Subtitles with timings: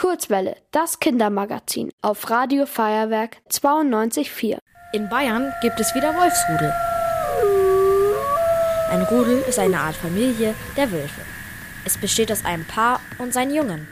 [0.00, 4.56] Kurzwelle, das Kindermagazin auf Radio Feuerwerk 92.4.
[4.94, 6.72] In Bayern gibt es wieder Wolfsrudel.
[8.90, 11.20] Ein Rudel ist eine Art Familie der Wölfe.
[11.84, 13.86] Es besteht aus einem Paar und seinen Jungen.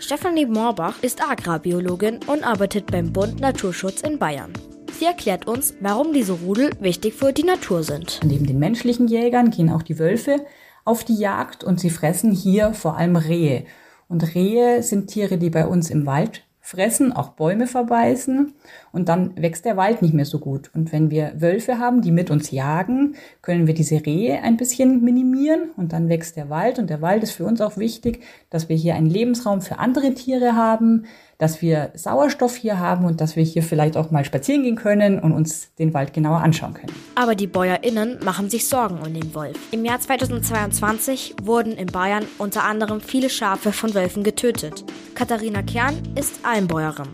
[0.00, 4.54] Stefanie Moorbach ist Agrarbiologin und arbeitet beim Bund Naturschutz in Bayern.
[4.98, 8.20] Sie erklärt uns, warum diese Rudel wichtig für die Natur sind.
[8.24, 10.42] Neben den menschlichen Jägern gehen auch die Wölfe
[10.86, 13.66] auf die Jagd und sie fressen hier vor allem Rehe.
[14.10, 18.52] Und Rehe sind Tiere, die bei uns im Wald fressen, auch Bäume verbeißen
[18.92, 20.70] und dann wächst der Wald nicht mehr so gut.
[20.72, 25.02] Und wenn wir Wölfe haben, die mit uns jagen, können wir diese Rehe ein bisschen
[25.02, 26.78] minimieren und dann wächst der Wald.
[26.78, 30.14] Und der Wald ist für uns auch wichtig, dass wir hier einen Lebensraum für andere
[30.14, 31.06] Tiere haben,
[31.38, 35.18] dass wir Sauerstoff hier haben und dass wir hier vielleicht auch mal spazieren gehen können
[35.18, 36.92] und uns den Wald genauer anschauen können.
[37.16, 39.56] Aber die BäuerInnen machen sich Sorgen um den Wolf.
[39.72, 44.84] Im Jahr 2022 wurden in Bayern unter anderem viele Schafe von Wölfen getötet.
[45.20, 47.08] Katharina Kern ist Almbäuerin.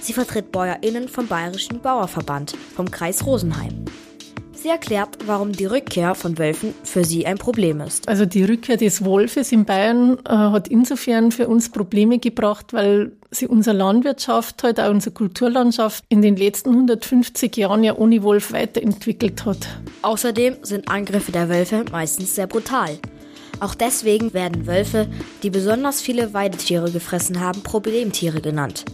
[0.00, 3.84] Sie vertritt BäuerInnen vom Bayerischen Bauerverband vom Kreis Rosenheim.
[4.54, 8.08] Sie erklärt, warum die Rückkehr von Wölfen für sie ein Problem ist.
[8.08, 13.12] Also die Rückkehr des Wolfes in Bayern äh, hat insofern für uns Probleme gebracht, weil
[13.30, 18.54] sie unsere Landwirtschaft, halt auch unsere Kulturlandschaft in den letzten 150 Jahren ja ohne Wolf
[18.54, 19.68] weiterentwickelt hat.
[20.00, 22.98] Außerdem sind Angriffe der Wölfe meistens sehr brutal.
[23.62, 25.06] Auch deswegen werden Wölfe,
[25.44, 28.84] die besonders viele Weidetiere gefressen haben, Problemtiere genannt.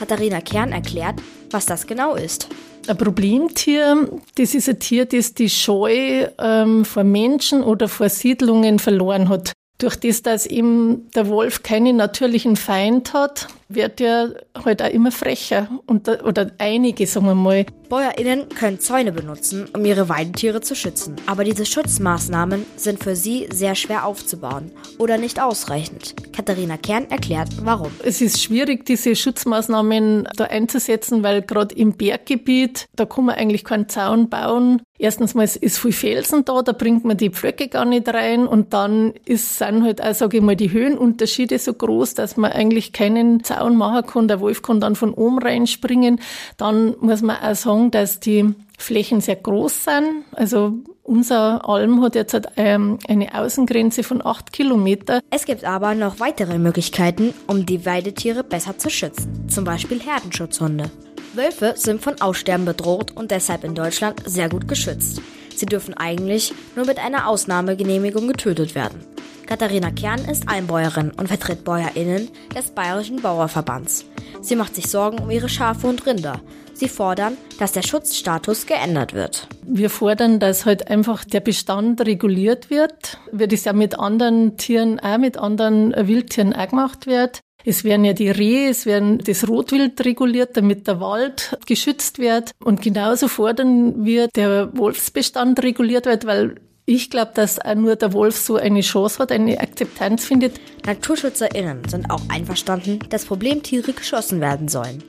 [0.00, 1.20] Katharina Kern erklärt,
[1.52, 2.48] was das genau ist.
[2.88, 8.80] Ein Problemtier, das ist ein Tier, das die Scheu ähm, vor Menschen oder vor Siedlungen
[8.80, 9.52] verloren hat.
[9.78, 15.10] Durch das, dass eben der Wolf keinen natürlichen Feind hat, wird er halt auch immer
[15.10, 15.68] frecher.
[15.86, 17.66] Und, oder einige, sagen wir mal.
[17.88, 21.16] BäuerInnen können Zäune benutzen, um ihre Weidetiere zu schützen.
[21.26, 26.14] Aber diese Schutzmaßnahmen sind für sie sehr schwer aufzubauen oder nicht ausreichend.
[26.32, 27.92] Katharina Kern erklärt, warum.
[28.02, 33.62] Es ist schwierig, diese Schutzmaßnahmen da einzusetzen, weil gerade im Berggebiet, da kann man eigentlich
[33.62, 34.82] keinen Zaun bauen.
[34.98, 38.72] Erstens mal ist viel Felsen da, da bringt man die Pflöcke gar nicht rein und
[38.72, 42.92] dann ist, sind halt auch, sage ich mal, die Höhenunterschiede so groß, dass man eigentlich
[42.92, 44.28] keinen Zaun machen kann.
[44.28, 46.20] Der Wolf kann dann von oben reinspringen.
[46.56, 50.24] Dann muss man auch sagen, dass die Flächen sehr groß sind.
[50.32, 55.20] Also unser Alm hat jetzt ähm, eine Außengrenze von acht Kilometer.
[55.30, 59.48] Es gibt aber noch weitere Möglichkeiten, um die Weidetiere besser zu schützen.
[59.48, 60.90] Zum Beispiel Herdenschutzhunde.
[61.36, 65.20] Wölfe sind von Aussterben bedroht und deshalb in Deutschland sehr gut geschützt.
[65.54, 69.04] Sie dürfen eigentlich nur mit einer Ausnahmegenehmigung getötet werden.
[69.46, 74.04] Katharina Kern ist Einbäuerin und vertritt BäuerInnen des Bayerischen Bauerverbands.
[74.40, 76.40] Sie macht sich Sorgen um ihre Schafe und Rinder.
[76.74, 79.48] Sie fordern, dass der Schutzstatus geändert wird.
[79.64, 85.00] Wir fordern, dass halt einfach der Bestand reguliert wird, wie das ja mit anderen Tieren
[85.00, 87.40] auch, mit anderen Wildtieren auch gemacht wird.
[87.68, 92.52] Es werden ja die Rehe, es werden das Rotwild reguliert, damit der Wald geschützt wird.
[92.64, 96.54] Und genauso fordern wir, der Wolfsbestand reguliert wird, weil
[96.84, 100.60] ich glaube, dass auch nur der Wolf so eine Chance hat, eine Akzeptanz findet.
[100.86, 105.02] NaturschützerInnen sind auch einverstanden, dass Problemtiere geschossen werden sollen.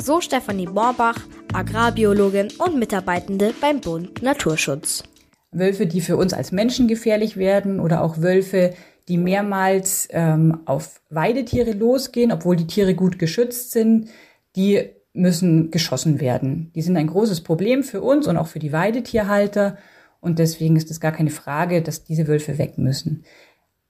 [0.00, 1.18] So Stefanie Borbach,
[1.52, 5.02] Agrarbiologin und Mitarbeitende beim Bund Naturschutz.
[5.50, 8.74] Wölfe, die für uns als Menschen gefährlich werden oder auch Wölfe,
[9.08, 14.10] die mehrmals ähm, auf Weidetiere losgehen, obwohl die Tiere gut geschützt sind,
[14.54, 16.70] die müssen geschossen werden.
[16.74, 19.78] Die sind ein großes Problem für uns und auch für die Weidetierhalter.
[20.20, 23.24] Und deswegen ist es gar keine Frage, dass diese Wölfe weg müssen.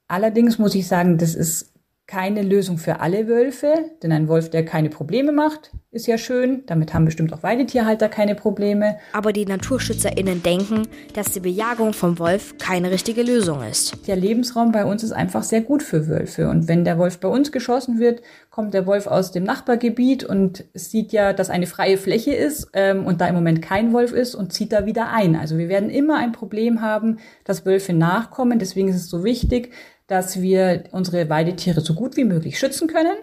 [0.06, 1.74] Allerdings muss ich sagen, das ist
[2.08, 6.62] keine Lösung für alle Wölfe, denn ein Wolf, der keine Probleme macht, ist ja schön.
[6.64, 8.96] Damit haben bestimmt auch Weidetierhalter keine Probleme.
[9.12, 14.06] Aber die NaturschützerInnen denken, dass die Bejagung vom Wolf keine richtige Lösung ist.
[14.06, 16.48] Der Lebensraum bei uns ist einfach sehr gut für Wölfe.
[16.48, 20.64] Und wenn der Wolf bei uns geschossen wird, kommt der Wolf aus dem Nachbargebiet und
[20.72, 24.34] sieht ja, dass eine freie Fläche ist ähm, und da im Moment kein Wolf ist
[24.34, 25.36] und zieht da wieder ein.
[25.36, 28.58] Also wir werden immer ein Problem haben, dass Wölfe nachkommen.
[28.58, 29.72] Deswegen ist es so wichtig,
[30.08, 33.16] dass wir unsere Weidetiere so gut wie möglich schützen können.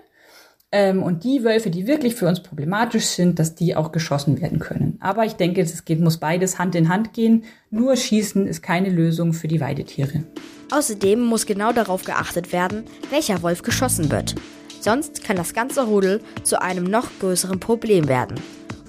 [0.71, 4.59] Ähm, und die Wölfe, die wirklich für uns problematisch sind, dass die auch geschossen werden
[4.59, 4.97] können.
[5.01, 7.43] Aber ich denke, es geht, muss beides Hand in Hand gehen.
[7.69, 10.23] Nur Schießen ist keine Lösung für die Weidetiere.
[10.71, 14.35] Außerdem muss genau darauf geachtet werden, welcher Wolf geschossen wird.
[14.79, 18.39] Sonst kann das ganze Rudel zu einem noch größeren Problem werden.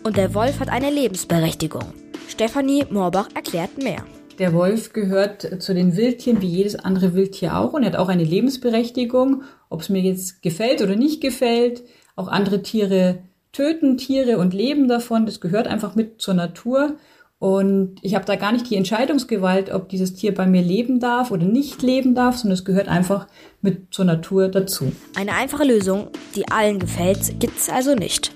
[0.03, 1.85] Und der Wolf hat eine Lebensberechtigung.
[2.29, 4.05] Stefanie Moorbach erklärt mehr.
[4.39, 8.09] Der Wolf gehört zu den Wildtieren wie jedes andere Wildtier auch und er hat auch
[8.09, 11.83] eine Lebensberechtigung, ob es mir jetzt gefällt oder nicht gefällt.
[12.17, 13.19] Auch andere Tiere
[13.53, 15.25] töten Tiere und leben davon.
[15.25, 16.97] Das gehört einfach mit zur Natur.
[17.39, 21.31] Und ich habe da gar nicht die Entscheidungsgewalt, ob dieses Tier bei mir leben darf
[21.31, 23.29] oder nicht leben darf, sondern es gehört einfach
[23.63, 24.93] mit zur Natur dazu.
[25.15, 28.33] Eine einfache Lösung, die allen gefällt, gibt es also nicht.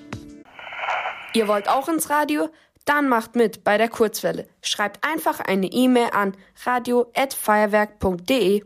[1.33, 2.49] Ihr wollt auch ins Radio?
[2.85, 4.47] Dann macht mit bei der Kurzwelle.
[4.61, 6.35] Schreibt einfach eine E-Mail an
[6.65, 8.63] radio@feuerwerk.de.